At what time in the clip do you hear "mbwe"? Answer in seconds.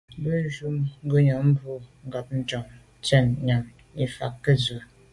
0.19-0.35